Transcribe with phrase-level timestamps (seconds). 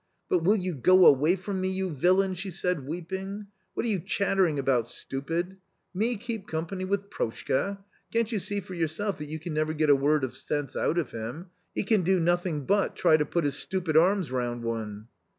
[0.31, 3.99] "But will you go away from me, you villain?" she said, weeping." What are you
[3.99, 5.57] chattering about, stupid?
[5.93, 7.77] Me keep company with Proshka!
[8.11, 10.97] Can't you see for yourself that you can never get a word of sense out
[10.97, 11.51] of him?
[11.75, 15.07] He can do nothing but try to put his stupid arms round one."